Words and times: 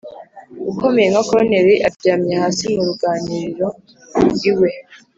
ukomeye 0.71 1.07
nka 1.09 1.23
koloneli 1.27 1.73
aryamye 1.87 2.33
hasi 2.43 2.65
mu 2.75 2.81
ruganiriro 2.87 3.67
iwe, 4.49 4.69